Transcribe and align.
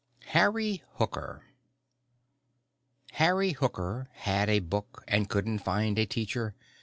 HARRY 0.29 0.81
HOOKER 0.95 1.43
Harry 3.11 3.51
Hooker 3.51 4.09
had 4.13 4.49
a 4.49 4.57
book 4.57 5.03
And 5.07 5.29
couldn't 5.29 5.59
find 5.59 5.99
a 5.99 6.07
teacher. 6.07 6.55